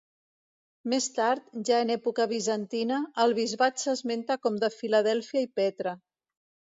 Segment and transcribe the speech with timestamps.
[0.93, 5.95] Més tard, ja en època bizantina, el bisbat s'esmenta com de Filadèlfia i Petra.